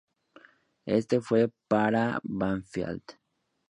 Este 0.87 1.21
fue 1.21 1.51
para 1.67 2.19
Banfield. 2.23 3.03